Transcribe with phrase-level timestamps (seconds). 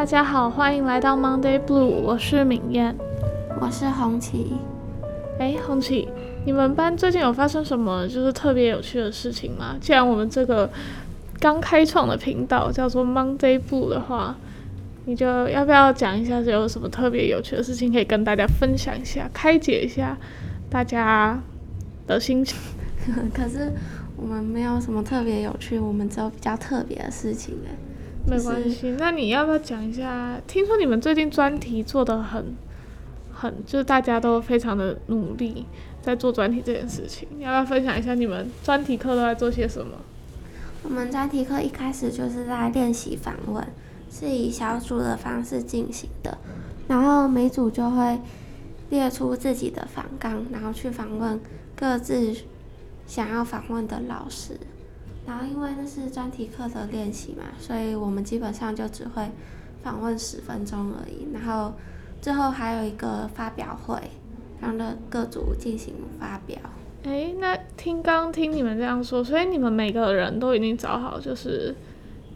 [0.00, 2.96] 大家好，欢迎来到 Monday Blue，我是敏燕，
[3.60, 4.56] 我是红旗。
[5.38, 6.08] 哎，红旗，
[6.46, 9.76] 你们班最近有发生什么就是特别有趣的事情吗？
[9.78, 10.70] 既然我们这个
[11.38, 14.34] 刚开创的频道叫做 Monday Blue 的话，
[15.04, 20.16] 你就要不要讲一下有什么特别有趣的事情可以跟大家分享一下，开解一下
[20.70, 21.38] 大家
[22.06, 22.56] 的心情？
[23.36, 23.70] 可是
[24.16, 27.89] 我们没有什么特别有趣，我们只有比较特别的事情哎。
[28.26, 30.40] 没关系，那你要不要讲一下？
[30.46, 32.54] 听说你们最近专题做的很，
[33.32, 35.66] 很就是大家都非常的努力
[36.00, 39.96] 在做专题这件事情，要不要分享一下你们专题课都在做些什么？
[40.82, 43.66] 我们专题课一开始就是在练习访问，
[44.10, 46.38] 是以小组的方式进行的，
[46.88, 48.20] 然后每组就会
[48.90, 51.40] 列出自己的访纲，然后去访问
[51.74, 52.34] 各自
[53.06, 54.58] 想要访问的老师。
[55.30, 59.30] 然后因为那是专题课的练习嘛，所以我们基本上就只会
[59.80, 61.28] 访问十分钟而已。
[61.32, 61.72] 然后
[62.20, 63.96] 最后还有一个发表会，
[64.60, 66.58] 让的各组进行发表。
[67.04, 71.72] 哎，那听刚听你们这样说，所以你们每个人都已经找好就是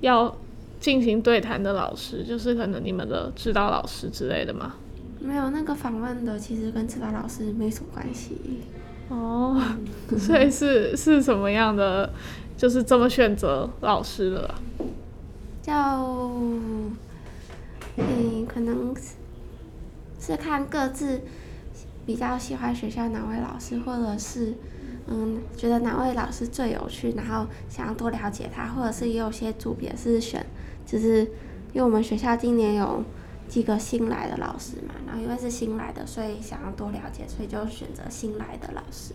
[0.00, 0.32] 要
[0.78, 4.76] 进行对谈的老师，就是可能你们的指导老师之类的吗？
[5.18, 8.36] 没有，那个访问的其实跟指导老师没什么关系。
[9.08, 9.60] 哦，
[10.16, 12.08] 所以是是什么样的？
[12.56, 14.54] 就是这么选择老师了，
[15.60, 15.72] 就，
[17.96, 19.02] 嗯，可能是
[20.20, 21.20] 是看各自
[22.06, 24.54] 比较喜欢学校哪位老师，或者是
[25.08, 30.46] 嗯觉得哪位老师最有趣，然后想要多了解他，或者是也有些组别是选，
[30.86, 31.22] 就是
[31.72, 33.02] 因为我们学校今年有
[33.48, 39.12] 几个新来的老师嘛，然后因为是新来的，所以想要多了解，所以就选择新来的老师。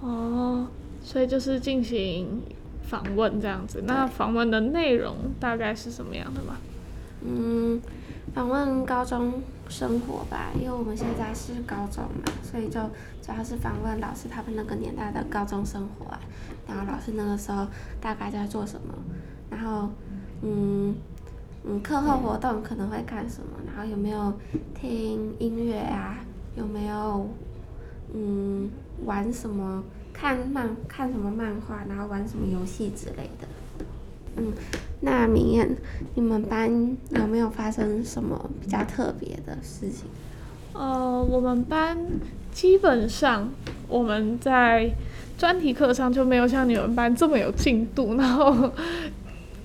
[0.00, 0.66] 哦。
[1.02, 2.42] 所以就是进行
[2.82, 6.56] 访问这样子，那访问的内容大概是什么样的吗？
[7.22, 7.80] 嗯，
[8.34, 12.80] 访问高中生活吧，因为我们现在是高中嘛，所以就
[13.22, 16.20] 主要是访问老师他们那个年代的高中生活啊，
[16.68, 17.66] 然后老师那个时候
[18.00, 18.94] 大概在做什么，
[19.50, 19.88] 然后
[20.42, 20.94] 嗯
[21.64, 24.32] 嗯课后活动可能会干什么，然后有没有
[24.74, 26.18] 听音乐啊，
[26.54, 27.28] 有没有
[28.14, 28.70] 嗯
[29.04, 29.82] 玩什么？
[30.18, 33.46] 看漫看什么漫画，然后玩什么游戏之类的。
[34.38, 34.52] 嗯，
[35.00, 35.76] 那明艳，
[36.14, 40.06] 你们班有没有发生什么比较特别的事情？
[40.72, 41.98] 呃，我们班
[42.50, 43.50] 基本上
[43.88, 44.90] 我们在
[45.36, 48.72] 专题课上就没有像你们班这么有进度，然后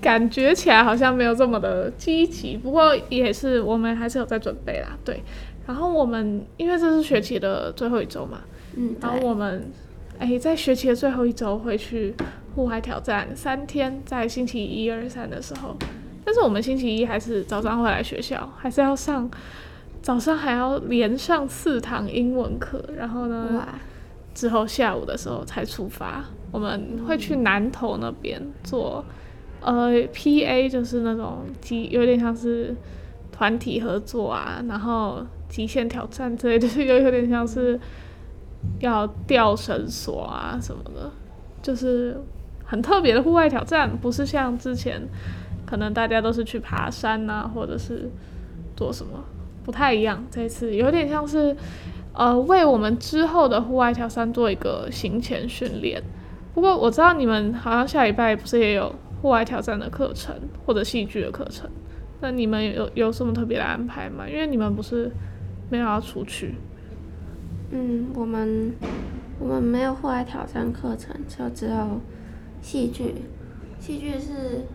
[0.02, 2.58] 感觉起来好像没有这么的积极。
[2.58, 5.22] 不过也是我们还是有在准备啦，对。
[5.66, 8.40] 然后我们因为这是学期的最后一周嘛，
[8.76, 9.70] 嗯，然后我们。
[10.22, 12.14] 哎，在学期的最后一周会去
[12.54, 15.76] 户外挑战三天，在星期一、二、三的时候。
[16.24, 19.28] 但是我们星期一还是早上会来学校，还是要上
[20.00, 23.66] 早上还要连上四堂英文课，然后呢，
[24.32, 26.24] 之后下午的时候才出发。
[26.52, 29.04] 我们会去南投那边做
[29.60, 32.72] 呃 PA，就是那种极有点像是
[33.32, 37.80] 团体合作啊，然后极限挑战之类的，就有点像是。
[38.80, 41.10] 要吊绳索啊什么的，
[41.62, 42.20] 就是
[42.64, 45.00] 很特别的户外挑战，不是像之前
[45.64, 48.10] 可能大家都是去爬山呐，或者是
[48.76, 49.24] 做什么，
[49.64, 50.24] 不太一样。
[50.30, 51.56] 这次有点像是
[52.12, 56.02] 呃为我们之后的户外挑战做一个行前训练。
[56.54, 60.34] 不过我知道你们好像下礼拜不是也有户外挑战的课程
[60.66, 61.70] 或者戏剧的课程，
[62.20, 64.28] 那你们有有什么特别的安排吗？
[64.28, 65.10] 因为你们不是
[65.70, 66.56] 没有要出去。
[67.74, 68.74] 嗯，我们
[69.38, 72.00] 我们没有户外挑战课程，就只有
[72.60, 73.14] 戏剧。
[73.80, 74.66] 戏剧是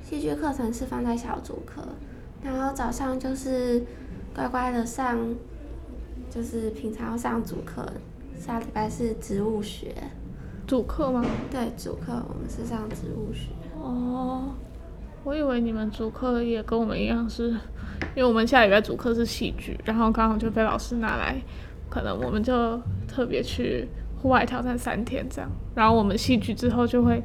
[0.00, 1.82] 戏剧课程是放在小组课，
[2.40, 3.82] 然后早上就是
[4.32, 5.18] 乖乖的上，
[6.30, 7.84] 就是平常要上主课。
[8.38, 9.92] 下礼拜是植物学。
[10.66, 11.24] 主课吗？
[11.50, 13.48] 对，主课我们是上植物学。
[13.76, 14.54] 哦，
[15.24, 17.50] 我以为你们主课也跟我们一样，是
[18.14, 21.42] 因为我们下礼拜主课是戏剧，然后刚好就被老师拿来。
[21.92, 23.86] 可能我们就特别去
[24.22, 27.22] 户外挑战三天这样，然后我们戏剧之后就会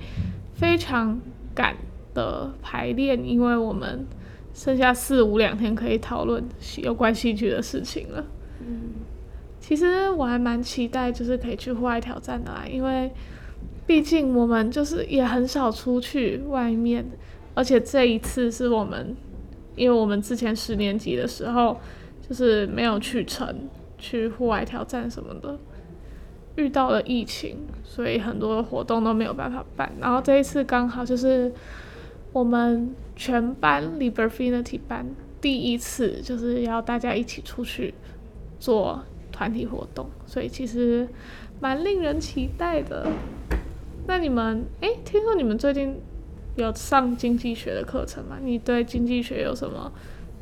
[0.56, 1.18] 非常
[1.56, 1.74] 赶
[2.14, 4.06] 的排练，因为我们
[4.54, 6.44] 剩下四五两天可以讨论
[6.84, 8.26] 有关戏剧的事情了。
[8.60, 8.90] 嗯，
[9.62, 13.10] 其实我还蛮期待，就是可以去户外挑战的啦，因为
[13.86, 17.06] 毕竟我们就是也很少出去外面，
[17.54, 19.16] 而且这一次是我们，
[19.78, 21.80] 因为我们之前十年级的时候
[22.28, 23.70] 就是没有去成。
[23.98, 25.58] 去户外挑战什么的，
[26.56, 29.92] 遇到了疫情，所以很多活动都没有办法办。
[30.00, 31.52] 然后这一次刚好就是，
[32.34, 35.06] 我们全班 Liberfinity 班
[35.42, 37.94] 第一次就是要大家一起出去
[38.60, 41.08] 做团体活动，所以其实
[41.60, 43.08] 蛮令人期待的。
[44.08, 45.96] 那你们，诶，听说你们最近
[46.56, 48.38] 有上经济学的课程吗？
[48.42, 49.92] 你对经济学有什么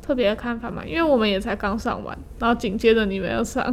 [0.06, 0.84] 特别的看法吗？
[0.86, 3.64] 因为我们也才刚上完，然后紧接着你们要上。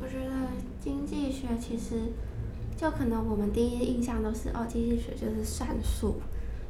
[0.00, 0.32] 我觉得
[0.80, 2.12] 经济学其实
[2.76, 6.20] 就可能我们第一印象都是哦，经济学就是算术，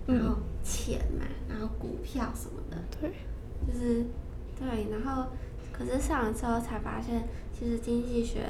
[0.06, 2.76] 然后钱嘛，然后股票什么的。
[3.00, 3.10] 对。
[3.66, 4.04] 就是
[4.58, 5.26] 对，然后
[5.72, 8.40] 可是上了之后才发现，其实经济学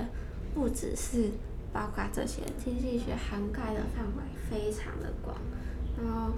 [0.54, 1.30] 不只是。
[1.72, 5.36] 包括这些经济学涵盖的范围非常的广，
[6.02, 6.32] 然后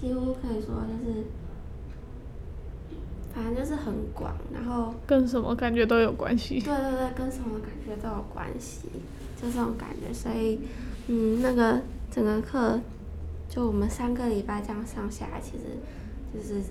[0.00, 1.26] 几乎可以说就是，
[3.34, 6.60] 反正就是很广，然后跟什么感觉都有关系。
[6.60, 8.88] 对对对，跟什么感觉都有关系，
[9.40, 10.12] 就这种感觉。
[10.12, 10.60] 所以，
[11.08, 11.80] 嗯，那个
[12.10, 12.80] 整个课，
[13.48, 15.78] 就我们三个礼拜这样上下来，其实
[16.32, 16.62] 就是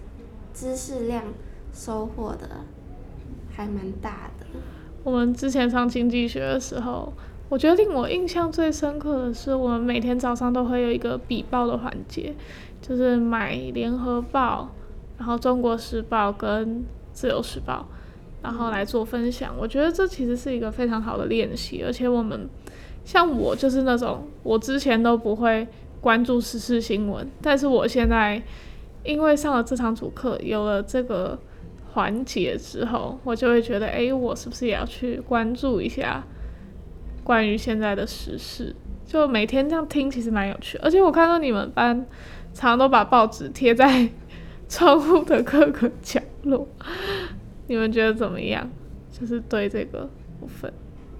[0.53, 1.23] 知识量
[1.73, 2.65] 收获的
[3.55, 4.45] 还蛮大的。
[5.03, 7.11] 我们之前上经济学的时候。
[7.51, 12.33] 我觉得令我印象最深刻的是，我们每天早上都会有一个笔报的环节，
[12.81, 14.69] 就是买《联合报》、
[15.21, 16.67] 然后《中国时报》跟
[17.13, 17.87] 《自由时报》，
[18.43, 19.53] 然后来做分享。
[19.55, 22.49] 我觉得这其实是一个非常好的练习，而且我们
[23.05, 25.67] 像我就是那种我之前都不会
[26.01, 28.41] 关注时事新闻，但是我现在
[29.03, 31.37] 因为上了这堂主课，有了这个
[31.93, 36.23] 环节之后，我就会觉得，哎，我是不是也要去关注一下？
[37.23, 38.75] 关于现在的时事，
[39.05, 40.79] 就每天这样听，其实蛮有趣。
[40.79, 41.95] 而且我看到你们班
[42.55, 44.09] 常常都把报纸贴在
[44.71, 46.65] 窗户的各个角落，
[47.67, 48.65] 你们觉得怎么样？
[49.11, 50.09] 就是对这个
[50.39, 50.73] 部分。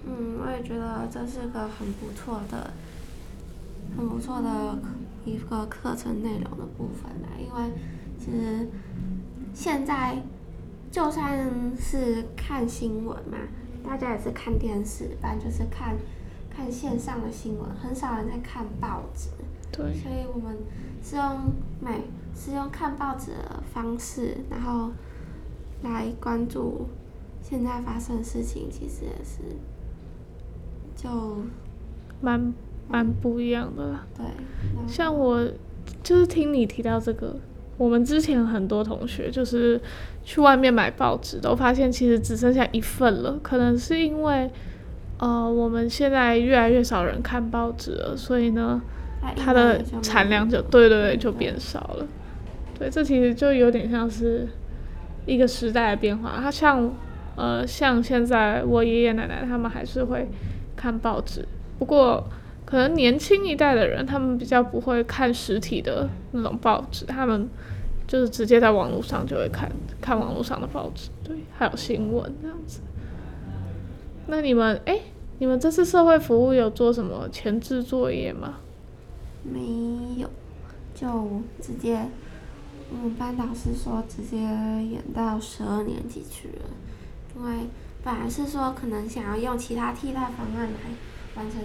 [0.06, 2.70] 嗯，我也觉得这是个很不错的、
[3.94, 4.78] 很不错的
[5.26, 7.28] 一个课程内容的部分啦。
[7.38, 7.70] 因为
[8.18, 8.66] 其实
[9.52, 10.22] 现在
[10.90, 11.46] 就算
[11.78, 13.36] 是看新闻嘛。
[13.84, 15.96] 大家也是看电视，不然就是看，
[16.48, 19.28] 看线上的新闻，很少人在看报纸。
[19.70, 19.92] 对。
[19.92, 20.56] 所以我们
[21.04, 22.00] 是用每
[22.34, 24.90] 是用看报纸的方式，然后
[25.82, 26.86] 来关注
[27.42, 29.56] 现在发生的事情，其实也是
[30.94, 31.38] 就
[32.20, 32.52] 蛮
[32.88, 34.06] 蛮不一样的啦。
[34.16, 34.26] 对。
[34.86, 35.46] 像我
[36.02, 37.36] 就是听你提到这个。
[37.78, 39.80] 我们之前很多同学就是
[40.22, 43.36] 去外面买报纸，都发现其实只剩下一份了。
[43.42, 44.48] 可能是因为，
[45.18, 48.80] 呃，我们现在越来越少人看报纸了，所以呢，
[49.36, 52.06] 它的产量就对对对就变少了。
[52.82, 54.48] 对，这其实就有点像是
[55.24, 56.40] 一个时代的变化。
[56.42, 56.92] 它像，
[57.36, 60.28] 呃，像现在我爷爷奶奶他们还是会
[60.74, 61.46] 看报纸，
[61.78, 62.24] 不过
[62.64, 67.48] 可能年轻一代的人他们比较不会看实体的那种报纸，他们。
[68.04, 72.80] 就是直接在网络上就会看看网络上的报纸，对，还有新闻这样子。
[74.26, 74.98] 那你们哎，
[75.38, 78.56] 你们这次社会服务有做什么前置作业吗？
[79.42, 80.28] 没有，
[80.94, 82.06] 就直接
[82.92, 86.64] 们班导师说直接演到十二年级去了，
[87.36, 87.68] 因为
[88.02, 90.80] 本来是说可能想要用其他替代方案来
[91.36, 91.60] 完成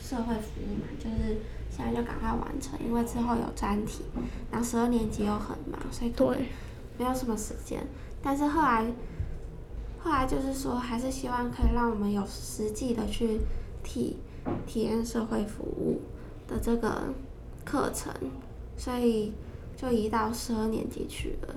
[0.00, 1.38] 社会服务嘛，就是。
[1.74, 4.04] 现在就赶快完成，因为之后有专题，
[4.50, 6.50] 然后十二年级又很忙，所以对，
[6.98, 7.82] 没有什么时间。
[8.22, 8.84] 但是后来，
[9.98, 13.40] 后来就是说，还是希望可以让我们有实际的去
[13.82, 14.18] 体
[14.66, 16.02] 体验社会服务
[16.46, 17.04] 的这个
[17.64, 18.12] 课程，
[18.76, 19.32] 所以
[19.82, 21.54] 就移到十二年级去了。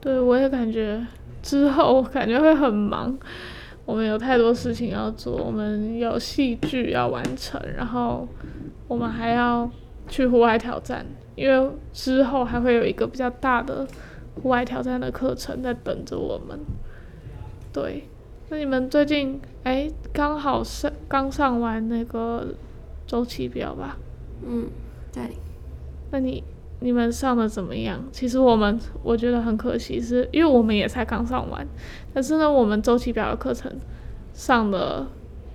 [0.00, 1.04] 对，我也感觉
[1.42, 3.18] 之后感觉会很忙，
[3.84, 8.28] 我们有太多事情要做，我们有戏剧要完成，然后。
[8.88, 9.70] 我们还要
[10.08, 11.06] 去户外挑战，
[11.36, 13.86] 因为之后还会有一个比较大的
[14.42, 16.58] 户外挑战的课程在等着我们。
[17.72, 18.02] 对，
[18.48, 22.48] 那你们最近哎，刚好上刚上完那个
[23.06, 23.96] 周期表吧？
[24.44, 24.66] 嗯，
[25.12, 25.36] 对。
[26.10, 26.42] 那你
[26.80, 28.02] 你们上的怎么样？
[28.10, 31.66] 其实我们我觉得很可惜，是因为我们也才刚上完，
[32.12, 33.72] 但是呢，我们周期表的课程
[34.34, 35.06] 上的。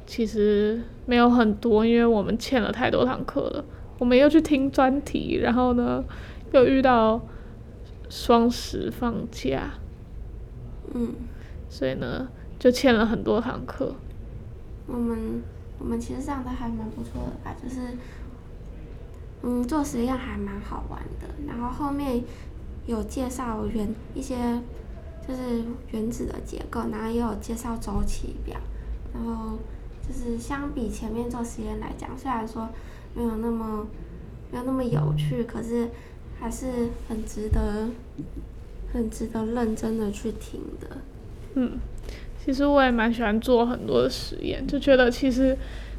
[0.08, 3.66] 其实没有很多，因为我们欠了太多堂课了。
[3.98, 6.04] 我们又去听专题，然后呢，
[6.52, 7.20] 又遇到
[8.08, 9.72] 双十放假，
[10.94, 11.12] 嗯，
[11.68, 12.28] 所以呢，
[12.60, 13.96] 就欠了很多堂课。
[14.86, 15.42] 我们
[15.80, 17.80] 我们其实上的还蛮不错的吧，就是，
[19.46, 21.28] 嗯，做实验还蛮好玩的。
[21.48, 22.22] 然后后面
[22.86, 24.36] 有介绍原一些
[25.26, 28.58] 就是原子的结构，然后也有介绍周期表，
[29.14, 29.58] 然后。
[30.08, 32.70] 就是相比前面做实验来讲，虽然说
[33.16, 33.88] 没有那么
[34.52, 35.90] 没有那么有趣，可是
[36.40, 37.90] 还是很值得、
[38.94, 40.98] 很值得认真的去听的。
[41.56, 41.80] 嗯，
[42.40, 45.58] 其实我也蛮喜欢做很多的实验，就觉得其实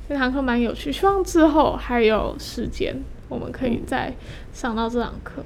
[0.08, 0.92] 这堂课蛮有趣。
[0.92, 4.14] 希望之后还有时间，我们可以再
[4.52, 5.42] 上到这堂课。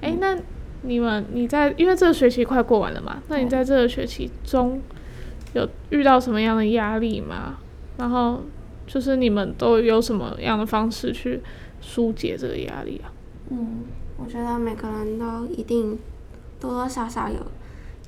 [0.00, 0.36] 哎，那
[0.82, 3.22] 你们你在因为这个学期快过完了嘛？
[3.28, 4.80] 那你在这个学期中
[5.54, 7.58] 有遇到什么样的压力吗？
[7.96, 8.42] 然后
[8.86, 11.40] 就是你们都有什么样的方式去
[11.80, 13.10] 疏解这个压力啊？
[13.50, 13.84] 嗯，
[14.16, 15.98] 我觉得每个人都一定
[16.60, 17.36] 多多少少有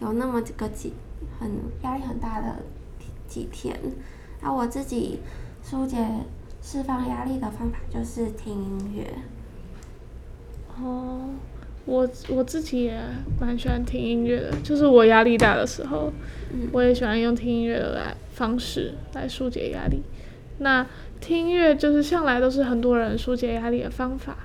[0.01, 0.93] 有那么几个几
[1.41, 1.51] 很
[1.83, 2.57] 压力很大的
[3.27, 3.77] 几天。
[4.43, 5.19] 那我自己
[5.63, 6.07] 疏解
[6.63, 9.07] 释放压力的方法就是听音乐。
[10.81, 11.31] 哦。
[11.87, 13.01] 我我自己也
[13.41, 16.13] 蛮喜欢听音乐的，就是我压力大的时候，
[16.73, 20.03] 我也喜欢用听音乐的来方式来疏解压力。
[20.59, 20.87] 那
[21.21, 24.37] 听音乐就是向来都是很多人疏解压力的方法，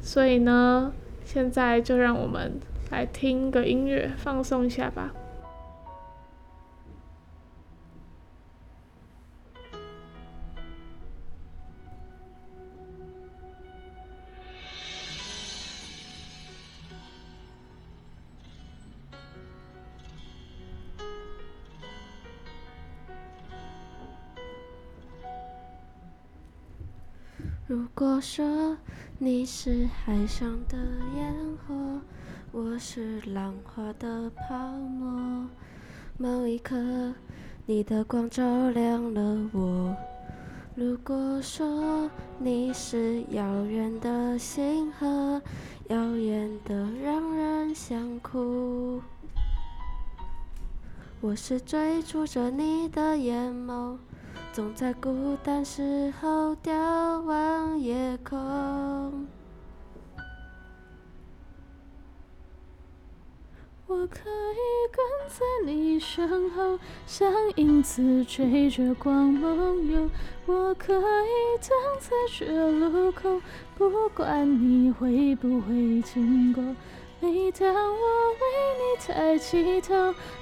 [0.00, 0.92] 所以呢，
[1.24, 2.52] 现在就让我们
[2.90, 5.12] 来听个音乐放松一下吧。
[27.74, 28.76] 如果说
[29.18, 30.78] 你是海上的
[31.16, 31.34] 烟
[31.66, 32.00] 火，
[32.52, 35.44] 我是浪花的泡沫，
[36.16, 36.76] 某一刻
[37.66, 39.96] 你的光照亮了我。
[40.76, 45.42] 如果说你是遥远的星河，
[45.88, 49.02] 耀眼的让人想哭，
[51.20, 53.96] 我是追逐着你的眼眸。
[54.54, 59.26] 总在孤单时候眺望夜空。
[63.88, 70.08] 我可以跟在你身后，像影子追着光梦游。
[70.46, 73.40] 我可以等在这路口，
[73.76, 76.62] 不管你会不会经过。
[77.24, 78.38] 每当我为
[78.76, 79.94] 你抬起头，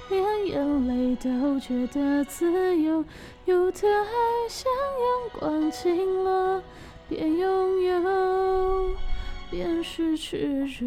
[0.09, 3.05] 连眼泪都觉得自由。
[3.45, 6.61] 有的爱像阳光倾落，
[7.07, 8.95] 边拥有
[9.49, 10.85] 边失去着。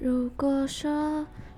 [0.00, 1.24] 如果说。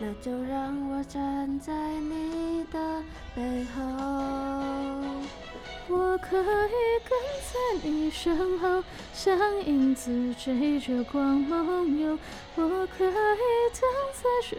[0.00, 3.02] 那就让我站在你的
[3.34, 3.80] 背后，
[5.88, 6.74] 我可以
[7.08, 8.82] 跟在你身后，
[9.12, 12.18] 像影子追着光梦游。
[12.56, 13.12] 我可以
[13.72, 14.56] 等在这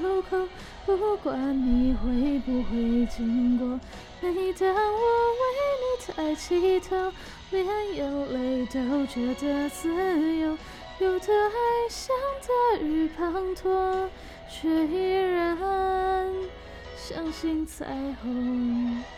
[0.00, 0.48] 路口，
[0.86, 3.78] 不管你会不会经过。
[4.20, 5.00] 每当我
[5.38, 5.44] 为
[5.82, 7.12] 你抬起头，
[7.50, 7.64] 连
[7.94, 9.88] 眼泪都觉得自
[10.38, 10.56] 由。
[10.98, 14.08] 有的爱像大雨滂沱。
[14.48, 15.56] 却依然
[16.96, 17.86] 相信彩
[18.22, 19.17] 虹。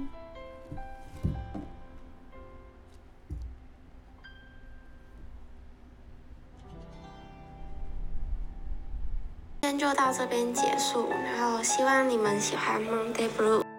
[9.71, 13.70] 天就到这边结束，然后希望你们喜欢 Monday Blue。